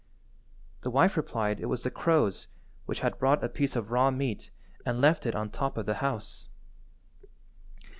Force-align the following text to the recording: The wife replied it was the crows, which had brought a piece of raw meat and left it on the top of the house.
The 0.81 0.89
wife 0.89 1.15
replied 1.15 1.59
it 1.59 1.67
was 1.67 1.83
the 1.83 1.91
crows, 1.91 2.47
which 2.87 3.01
had 3.01 3.19
brought 3.19 3.43
a 3.43 3.47
piece 3.47 3.75
of 3.75 3.91
raw 3.91 4.09
meat 4.09 4.49
and 4.83 4.99
left 4.99 5.27
it 5.27 5.35
on 5.35 5.49
the 5.49 5.53
top 5.53 5.77
of 5.77 5.85
the 5.85 5.93
house. 6.01 6.49